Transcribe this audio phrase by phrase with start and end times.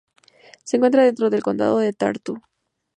[0.63, 2.41] Se encuentra dentro del condado de Tartu.